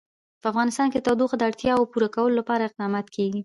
په 0.41 0.45
افغانستان 0.51 0.87
کې 0.89 0.99
د 0.99 1.05
تودوخه 1.07 1.35
د 1.37 1.43
اړتیاوو 1.49 1.89
پوره 1.91 2.09
کولو 2.15 2.37
لپاره 2.39 2.63
اقدامات 2.65 3.07
کېږي. 3.15 3.39